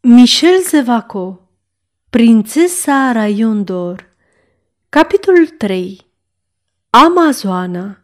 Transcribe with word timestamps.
Michel 0.00 0.62
Zevaco 0.62 1.40
Prințesa 2.10 3.12
Raion 3.12 3.64
d'Or 3.64 3.96
Capitolul 4.88 5.46
3 5.46 6.06
Amazoana. 6.90 7.98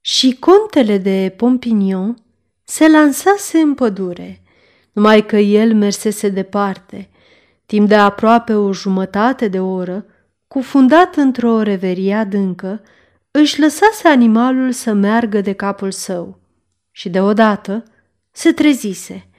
Și 0.00 0.36
contele 0.40 0.98
de 0.98 1.34
Pompignon 1.36 2.16
se 2.64 2.88
lansase 2.88 3.58
în 3.58 3.74
pădure, 3.74 4.42
numai 4.92 5.26
că 5.26 5.36
el 5.36 5.74
mersese 5.74 6.28
departe, 6.28 7.10
timp 7.66 7.88
de 7.88 7.96
aproape 7.96 8.54
o 8.54 8.72
jumătate 8.72 9.48
de 9.48 9.60
oră, 9.60 10.06
cufundat 10.48 11.16
într-o 11.16 11.62
reverie 11.62 12.14
adâncă, 12.14 12.82
își 13.30 13.60
lăsase 13.60 14.08
animalul 14.08 14.72
să 14.72 14.92
meargă 14.92 15.40
de 15.40 15.52
capul 15.52 15.90
său 15.90 16.38
și 16.90 17.08
deodată 17.08 17.84
se 18.30 18.52
trezise– 18.52 19.26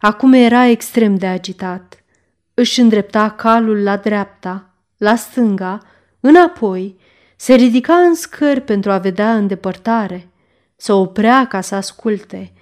Acum 0.00 0.32
era 0.32 0.66
extrem 0.66 1.16
de 1.16 1.26
agitat. 1.26 2.04
Își 2.54 2.80
îndrepta 2.80 3.30
calul 3.30 3.82
la 3.82 3.96
dreapta, 3.96 4.70
la 4.96 5.16
stânga, 5.16 5.78
înapoi, 6.20 6.96
se 7.36 7.54
ridica 7.54 7.94
în 7.94 8.14
scări 8.14 8.60
pentru 8.60 8.90
a 8.90 8.98
vedea 8.98 9.34
în 9.34 9.46
depărtare, 9.46 10.28
să 10.76 10.92
oprea 10.92 11.46
ca 11.46 11.60
să 11.60 11.74
asculte. 11.74 12.52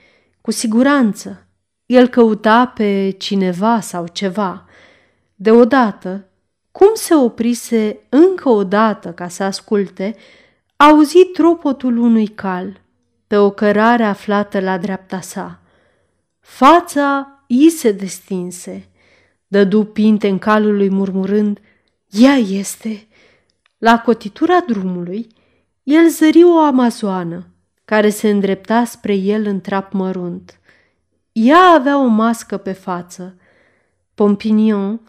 Cu 0.41 0.51
siguranță, 0.51 1.46
el 1.87 2.09
căuta 2.09 2.66
pe 2.66 3.15
cineva 3.19 3.80
sau 3.80 4.07
ceva. 4.07 4.65
Deodată, 5.34 6.27
cum 6.71 6.91
se 6.95 7.15
oprise 7.15 7.98
încă 8.09 8.48
o 8.48 8.65
dată 8.65 9.12
ca 9.12 9.29
să 9.29 9.43
asculte, 9.43 10.15
auzi 10.77 11.24
tropotul 11.24 11.96
unui 11.96 12.27
cal 12.27 12.80
pe 13.27 13.37
o 13.37 13.51
cărare 13.51 14.05
aflată 14.05 14.60
la 14.60 14.79
dreapta 14.79 15.21
sa. 15.21 15.60
Fața 16.41 17.35
i 17.46 17.70
se 17.70 17.92
destinse. 17.92 18.88
Dădu 19.46 19.84
pinte 19.84 20.28
în 20.28 20.38
calul 20.38 20.77
lui 20.77 20.91
murmurând, 20.91 21.60
Ea 22.10 22.34
este! 22.34 23.07
La 23.79 24.01
cotitura 24.01 24.60
drumului, 24.66 25.26
el 25.82 26.09
zări 26.09 26.45
o 26.45 26.59
amazoană 26.59 27.46
care 27.84 28.09
se 28.09 28.30
îndrepta 28.30 28.84
spre 28.84 29.15
el 29.15 29.46
în 29.46 29.60
trap 29.60 29.93
mărunt. 29.93 30.60
Ea 31.32 31.59
avea 31.59 31.98
o 31.98 32.06
mască 32.06 32.56
pe 32.56 32.73
față. 32.73 33.37
Pompinion, 34.15 35.01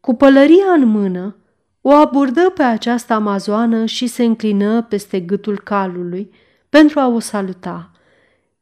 cu 0.00 0.14
pălăria 0.14 0.72
în 0.76 0.84
mână, 0.84 1.36
o 1.80 1.90
abordă 1.90 2.50
pe 2.54 2.62
această 2.62 3.12
amazoană 3.12 3.84
și 3.84 4.06
se 4.06 4.24
înclină 4.24 4.82
peste 4.82 5.20
gâtul 5.20 5.60
calului 5.60 6.30
pentru 6.68 7.00
a 7.00 7.06
o 7.06 7.18
saluta. 7.18 7.90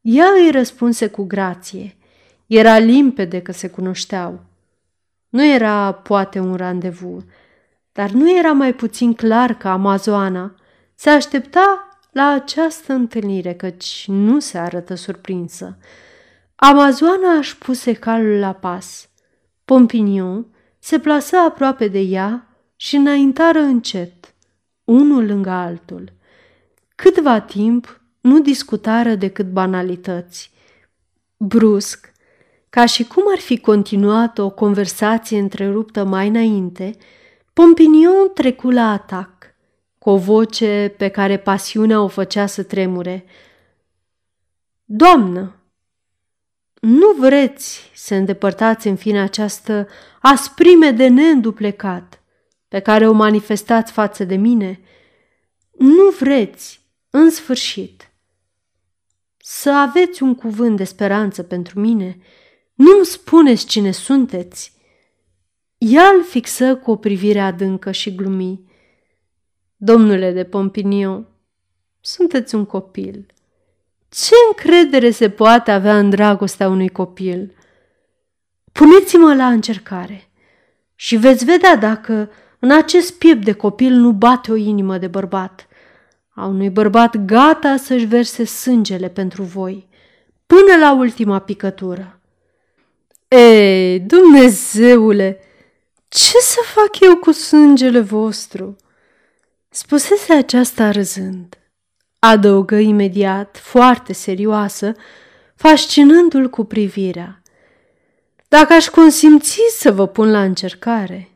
Ea 0.00 0.27
îi 0.44 0.50
răspunse 0.50 1.08
cu 1.08 1.22
grație– 1.25 1.92
era 2.48 2.78
limpede 2.78 3.42
că 3.42 3.52
se 3.52 3.68
cunoșteau. 3.68 4.41
Nu 5.28 5.44
era 5.44 5.92
poate 5.92 6.38
un 6.38 6.54
randevu, 6.54 7.24
dar 7.92 8.10
nu 8.10 8.38
era 8.38 8.52
mai 8.52 8.74
puțin 8.74 9.14
clar 9.14 9.54
că 9.54 9.68
Amazoana 9.68 10.54
se 10.94 11.10
aștepta 11.10 11.98
la 12.12 12.26
această 12.26 12.92
întâlnire, 12.92 13.54
căci 13.54 14.04
nu 14.06 14.41
se 14.41 14.58
arătă 14.58 14.94
surprinsă. 14.94 15.78
Amazoana 16.56 17.32
își 17.32 17.58
puse 17.58 17.92
calul 17.92 18.38
la 18.38 18.52
pas. 18.52 19.08
Pompinion 19.64 20.46
se 20.78 20.98
plasă 20.98 21.36
aproape 21.36 21.88
de 21.88 21.98
ea 21.98 22.46
și 22.76 22.96
înaintară 22.96 23.58
încet, 23.58 24.34
unul 24.84 25.26
lângă 25.26 25.50
altul. 25.50 26.12
Câtva 26.94 27.41
timp 27.41 28.00
nu 28.20 28.41
discutară 28.41 29.14
decât 29.14 29.46
banalități. 29.52 30.52
Brusc, 31.36 32.12
ca 32.70 32.86
și 32.86 33.05
cum 33.05 33.24
ar 33.33 33.38
fi 33.38 33.58
continuat 33.58 34.38
o 34.38 34.50
conversație 34.50 35.38
întreruptă 35.38 36.05
mai 36.05 36.28
înainte, 36.28 36.97
Pompinion 37.52 38.30
trecu 38.34 38.70
la 38.70 38.92
atac, 38.92 39.55
cu 39.98 40.10
o 40.10 40.16
voce 40.16 40.94
pe 40.97 41.08
care 41.08 41.38
pasiunea 41.38 42.03
o 42.03 42.09
făcea 42.09 42.47
să 42.47 42.62
tremure. 42.62 43.25
Doamnă, 44.84 45.54
nu 46.81 47.12
vreți 47.19 47.91
să 47.94 48.15
îndepărtați 48.15 48.88
în 48.88 48.97
fine 48.97 49.20
această 49.20 49.88
asprime 50.20 50.91
de 50.91 51.09
neînduplecat 51.09 52.22
pe 52.69 52.81
care 52.81 53.09
o 53.09 53.12
manifestați 53.12 53.93
față 53.93 54.25
de 54.25 54.37
mine? 54.37 54.81
Nu 55.78 56.10
vreți, 56.19 56.81
în 57.10 57.31
sfârșit, 57.31 58.10
să 59.37 59.70
aveți 59.70 60.22
un 60.22 60.34
cuvânt 60.34 60.76
de 60.76 60.84
speranță 60.84 61.43
pentru 61.43 61.81
mine?' 61.81 62.19
Nu-mi 62.78 63.05
spuneți 63.05 63.66
cine 63.66 63.91
sunteți?" 63.91 64.77
Ea 65.78 66.09
îl 66.16 66.25
fixă 66.25 66.77
cu 66.77 66.91
o 66.91 66.97
privire 66.97 67.41
adâncă 67.41 67.91
și 67.91 68.15
glumi. 68.15 68.61
Domnule 69.77 70.33
de 70.33 70.44
Pompinion, 70.44 71.27
sunteți 72.00 72.55
un 72.55 72.65
copil. 72.65 73.27
Ce 74.09 74.34
încredere 74.49 75.11
se 75.11 75.31
poate 75.31 75.71
avea 75.71 75.99
în 75.99 76.11
dragostea 76.11 76.69
unui 76.69 76.88
copil? 76.88 77.55
Puneți-mă 78.72 79.34
la 79.34 79.47
încercare 79.47 80.31
și 80.94 81.17
veți 81.17 81.44
vedea 81.44 81.77
dacă 81.77 82.31
în 82.59 82.71
acest 82.71 83.19
piept 83.19 83.44
de 83.44 83.53
copil 83.53 83.93
nu 83.93 84.12
bate 84.12 84.53
o 84.53 84.56
inimă 84.56 84.99
de 84.99 85.06
bărbat, 85.06 85.67
a 86.28 86.47
unui 86.47 86.71
bărbat 86.71 87.17
gata 87.17 87.77
să-și 87.77 88.06
verse 88.06 88.44
sângele 88.44 89.09
pentru 89.09 89.43
voi, 89.43 89.88
până 90.47 90.77
la 90.81 90.93
ultima 90.93 91.38
picătură. 91.38 92.18
Ei, 93.28 94.00
Dumnezeule, 94.00 95.41
ce 96.09 96.39
să 96.41 96.61
fac 96.75 97.00
eu 97.00 97.16
cu 97.16 97.33
sângele 97.33 98.00
vostru? 98.00 98.77
Spusese 99.69 100.33
aceasta 100.33 100.91
râzând. 100.91 101.59
Adăugă 102.19 102.77
imediat, 102.77 103.59
foarte 103.62 104.12
serioasă, 104.12 104.94
fascinându-l 105.55 106.49
cu 106.49 106.65
privirea. 106.65 107.43
Dacă 108.49 108.72
aș 108.72 108.88
consimți 108.88 109.61
să 109.78 109.93
vă 109.93 110.06
pun 110.06 110.31
la 110.31 110.43
încercare, 110.43 111.31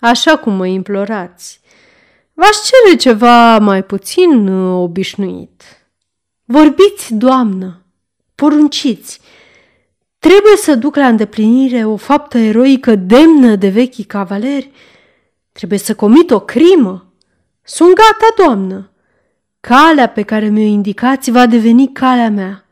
așa 0.00 0.38
cum 0.38 0.52
mă 0.52 0.66
implorați, 0.66 1.60
v-aș 2.32 2.56
cere 2.64 2.96
ceva 2.96 3.58
mai 3.58 3.84
puțin 3.84 4.48
obișnuit. 4.58 5.62
Vorbiți, 6.44 7.14
doamnă, 7.14 7.84
porunciți, 8.34 9.20
Trebuie 10.18 10.56
să 10.56 10.74
duc 10.74 10.96
la 10.96 11.06
îndeplinire 11.06 11.84
o 11.84 11.96
faptă 11.96 12.38
eroică 12.38 12.94
demnă 12.94 13.56
de 13.56 13.68
vechii 13.68 14.04
cavaleri? 14.04 14.70
Trebuie 15.52 15.78
să 15.78 15.94
comit 15.94 16.30
o 16.30 16.40
crimă? 16.40 17.12
Sunt 17.62 17.94
gata, 17.94 18.44
doamnă. 18.44 18.90
Calea 19.60 20.08
pe 20.08 20.22
care 20.22 20.48
mi-o 20.48 20.66
indicați 20.66 21.30
va 21.30 21.46
deveni 21.46 21.92
calea 21.92 22.30
mea. 22.30 22.64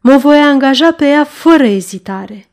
Mă 0.00 0.16
voi 0.16 0.38
angaja 0.38 0.92
pe 0.92 1.06
ea 1.06 1.24
fără 1.24 1.64
ezitare. 1.64 2.46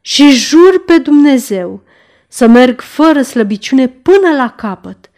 Și 0.00 0.30
jur 0.30 0.84
pe 0.84 0.98
Dumnezeu 0.98 1.82
să 2.28 2.46
merg 2.46 2.80
fără 2.80 3.22
slăbiciune 3.22 3.88
până 3.88 4.34
la 4.36 4.50
capăt, 4.50 5.10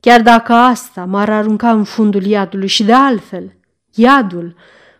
chiar 0.00 0.22
dacă 0.22 0.52
asta 0.52 1.04
m-ar 1.04 1.30
arunca 1.30 1.70
în 1.70 1.84
fundul 1.84 2.24
iadului 2.24 2.68
și 2.68 2.84
de 2.84 2.92
altfel, 2.92 3.52
iadul 3.94 4.54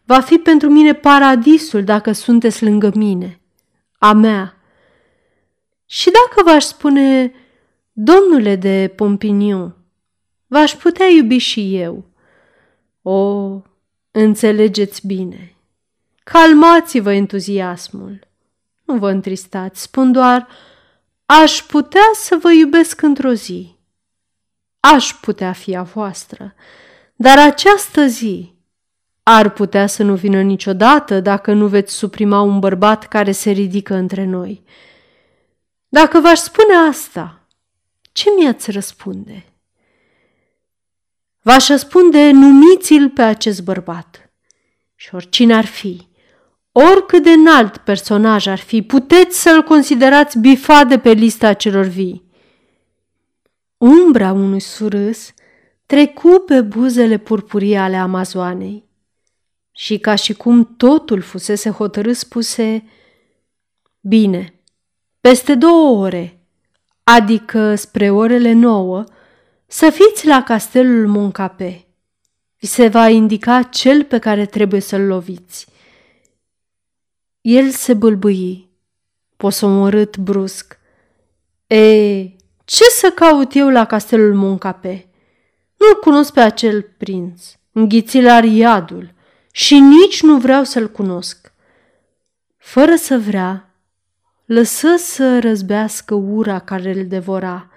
Va 0.08 0.20
fi 0.20 0.38
pentru 0.38 0.68
mine 0.68 0.94
paradisul 0.94 1.84
dacă 1.84 2.12
sunteți 2.12 2.64
lângă 2.64 2.90
mine, 2.94 3.40
a 3.98 4.12
mea. 4.12 4.56
Și 5.86 6.10
dacă 6.10 6.50
v-aș 6.50 6.64
spune, 6.64 7.32
domnule 7.92 8.56
de 8.56 8.92
Pompinion, 8.96 9.76
v-aș 10.46 10.74
putea 10.74 11.06
iubi 11.06 11.36
și 11.36 11.76
eu. 11.76 12.04
O, 13.02 13.50
înțelegeți 14.10 15.06
bine. 15.06 15.56
Calmați-vă 16.24 17.12
entuziasmul. 17.12 18.28
Nu 18.84 18.96
vă 18.96 19.10
întristați, 19.10 19.82
spun 19.82 20.12
doar, 20.12 20.48
aș 21.26 21.62
putea 21.62 22.10
să 22.14 22.38
vă 22.40 22.52
iubesc 22.52 23.02
într-o 23.02 23.32
zi. 23.32 23.76
Aș 24.80 25.14
putea 25.20 25.52
fi 25.52 25.76
a 25.76 25.82
voastră, 25.82 26.54
dar 27.16 27.38
această 27.38 28.06
zi 28.06 28.56
ar 29.30 29.50
putea 29.50 29.86
să 29.86 30.02
nu 30.02 30.14
vină 30.14 30.40
niciodată 30.40 31.20
dacă 31.20 31.52
nu 31.52 31.66
veți 31.66 31.94
suprima 31.94 32.40
un 32.40 32.58
bărbat 32.58 33.08
care 33.08 33.32
se 33.32 33.50
ridică 33.50 33.94
între 33.94 34.24
noi. 34.24 34.62
Dacă 35.88 36.20
v-aș 36.20 36.38
spune 36.38 36.74
asta, 36.74 37.46
ce 38.12 38.30
mi-ați 38.38 38.70
răspunde? 38.70 39.44
V-aș 41.42 41.68
răspunde, 41.68 42.30
numiți-l 42.30 43.10
pe 43.10 43.22
acest 43.22 43.62
bărbat. 43.62 44.30
Și 44.94 45.14
oricine 45.14 45.54
ar 45.54 45.66
fi, 45.66 46.08
oricât 46.72 47.22
de 47.22 47.30
înalt 47.30 47.76
personaj 47.76 48.46
ar 48.46 48.58
fi, 48.58 48.82
puteți 48.82 49.42
să-l 49.42 49.62
considerați 49.62 50.38
bifat 50.38 50.88
de 50.88 50.98
pe 50.98 51.10
lista 51.10 51.52
celor 51.52 51.84
vii. 51.84 52.30
Umbra 53.76 54.32
unui 54.32 54.60
surâs 54.60 55.32
trecu 55.86 56.42
pe 56.46 56.60
buzele 56.60 57.16
purpurii 57.16 57.76
ale 57.76 57.96
Amazoanei 57.96 58.87
și 59.78 59.98
ca 59.98 60.14
și 60.14 60.32
cum 60.32 60.74
totul 60.76 61.20
fusese 61.20 61.70
hotărât 61.70 62.16
spuse 62.16 62.84
Bine, 64.00 64.54
peste 65.20 65.54
două 65.54 66.04
ore, 66.04 66.40
adică 67.02 67.74
spre 67.74 68.10
orele 68.10 68.52
nouă, 68.52 69.04
să 69.66 69.90
fiți 69.90 70.26
la 70.26 70.42
castelul 70.42 71.06
Moncape. 71.08 71.86
Vi 72.58 72.66
se 72.66 72.88
va 72.88 73.08
indica 73.08 73.62
cel 73.62 74.04
pe 74.04 74.18
care 74.18 74.46
trebuie 74.46 74.80
să-l 74.80 75.00
loviți. 75.00 75.66
El 77.40 77.70
se 77.70 77.94
bâlbâi, 77.94 78.70
posomorât 79.36 80.16
brusc. 80.16 80.78
E, 81.66 82.22
ce 82.64 82.84
să 82.84 83.10
caut 83.14 83.54
eu 83.54 83.68
la 83.68 83.84
castelul 83.84 84.34
Moncape? 84.34 85.08
Nu-l 85.76 86.00
cunosc 86.00 86.32
pe 86.32 86.40
acel 86.40 86.82
prinț, 86.82 87.52
înghițit 87.72 88.22
iadul, 88.44 89.16
și 89.58 89.78
nici 89.78 90.22
nu 90.22 90.36
vreau 90.36 90.64
să-l 90.64 90.88
cunosc. 90.90 91.52
Fără 92.56 92.94
să 92.94 93.18
vrea, 93.18 93.74
lăsă 94.44 94.96
să 94.96 95.38
răzbească 95.38 96.14
ura 96.14 96.58
care 96.58 96.90
îl 96.90 97.06
devora. 97.06 97.70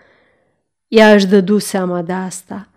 Ea 0.87 1.13
își 1.13 1.25
dădu 1.25 1.57
seama 1.57 2.01
de 2.01 2.11
asta. 2.13 2.69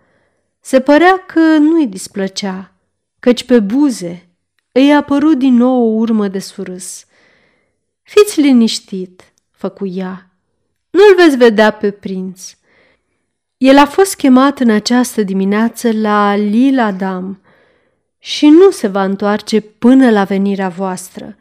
Se 0.59 0.79
părea 0.79 1.23
că 1.27 1.39
nu-i 1.39 1.87
displăcea, 1.87 2.71
căci 3.19 3.43
pe 3.43 3.59
buze 3.59 4.29
îi 4.71 4.93
apărut 4.93 5.37
din 5.37 5.53
nou 5.53 5.83
o 5.83 5.95
urmă 5.95 6.27
de 6.27 6.39
surâs. 6.39 7.05
Fiți 8.01 8.41
liniștit, 8.41 9.33
făcu 9.51 9.85
ea. 9.85 10.29
Nu-l 10.89 11.15
veți 11.15 11.37
vedea 11.37 11.71
pe 11.71 11.91
prinț. 11.91 12.55
El 13.57 13.77
a 13.77 13.85
fost 13.85 14.15
chemat 14.15 14.59
în 14.59 14.69
această 14.69 15.21
dimineață 15.21 15.91
la 15.91 16.35
Lila 16.35 16.91
Dam 16.91 17.39
și 18.25 18.47
nu 18.47 18.71
se 18.71 18.87
va 18.87 19.03
întoarce 19.03 19.61
până 19.61 20.11
la 20.11 20.23
venirea 20.23 20.69
voastră. 20.69 21.37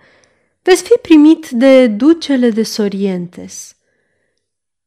Veți 0.62 0.82
fi 0.82 0.98
primit 1.02 1.48
de 1.48 1.86
ducele 1.86 2.50
de 2.50 2.62
Sorientes. 2.62 3.76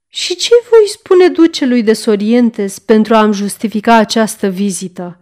Și 0.07 0.35
ce 0.35 0.49
voi 0.69 0.87
spune 0.87 1.27
ducelui 1.27 1.83
de 1.83 1.93
Sorientes 1.93 2.79
pentru 2.79 3.15
a-mi 3.15 3.33
justifica 3.33 3.95
această 3.95 4.47
vizită? 4.47 5.19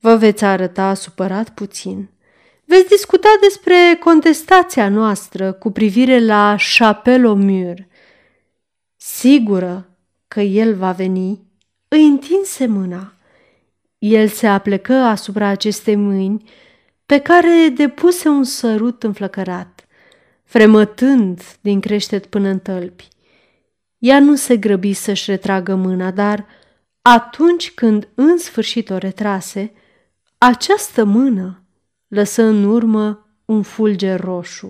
Vă 0.00 0.16
veți 0.16 0.44
arăta 0.44 0.94
supărat 0.94 1.48
puțin. 1.48 2.08
Veți 2.64 2.88
discuta 2.88 3.28
despre 3.40 3.96
contestația 4.00 4.88
noastră 4.88 5.52
cu 5.52 5.70
privire 5.70 6.24
la 6.24 6.56
Chapelle 6.78 7.88
Sigură 8.96 9.88
că 10.28 10.40
el 10.40 10.74
va 10.74 10.92
veni, 10.92 11.42
îi 11.88 12.04
întinse 12.04 12.66
mâna. 12.66 13.13
El 14.06 14.28
se 14.28 14.46
aplecă 14.46 14.92
asupra 14.92 15.46
acestei 15.46 15.96
mâini 15.96 16.50
pe 17.06 17.18
care 17.18 17.72
depuse 17.76 18.28
un 18.28 18.44
sărut 18.44 19.02
înflăcărat, 19.02 19.86
fremătând 20.44 21.42
din 21.60 21.80
creștet 21.80 22.26
până 22.26 22.48
în 22.48 22.58
tălpi. 22.58 23.08
Ea 23.98 24.20
nu 24.20 24.34
se 24.34 24.56
grăbi 24.56 24.92
să-și 24.92 25.30
retragă 25.30 25.74
mâna, 25.74 26.10
dar 26.10 26.46
atunci 27.02 27.70
când 27.70 28.08
în 28.14 28.38
sfârșit 28.38 28.90
o 28.90 28.96
retrase, 28.96 29.72
această 30.38 31.04
mână 31.04 31.62
lăsă 32.08 32.42
în 32.42 32.64
urmă 32.64 33.26
un 33.44 33.62
fulger 33.62 34.20
roșu. 34.20 34.68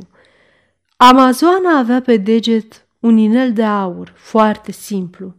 Amazoana 0.96 1.78
avea 1.78 2.00
pe 2.00 2.16
deget 2.16 2.86
un 3.00 3.16
inel 3.16 3.52
de 3.52 3.64
aur 3.64 4.12
foarte 4.16 4.72
simplu, 4.72 5.34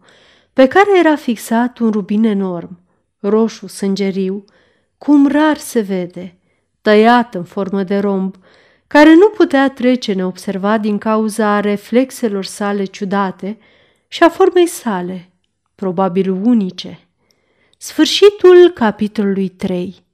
pe 0.53 0.67
care 0.67 0.99
era 0.99 1.15
fixat 1.15 1.77
un 1.77 1.91
rubin 1.91 2.23
enorm, 2.23 2.83
roșu 3.29 3.67
sângeriu, 3.67 4.45
cum 4.97 5.27
rar 5.27 5.57
se 5.57 5.79
vede, 5.79 6.37
tăiat 6.81 7.35
în 7.35 7.43
formă 7.43 7.83
de 7.83 7.97
romb, 7.97 8.35
care 8.87 9.13
nu 9.13 9.27
putea 9.27 9.69
trece 9.69 10.13
neobservat 10.13 10.81
din 10.81 10.97
cauza 10.97 11.59
reflexelor 11.59 12.45
sale 12.45 12.83
ciudate 12.83 13.57
și 14.07 14.23
a 14.23 14.29
formei 14.29 14.67
sale, 14.67 15.29
probabil 15.75 16.31
unice. 16.31 16.99
Sfârșitul 17.77 18.71
capitolului 18.73 19.47
3 19.47 20.04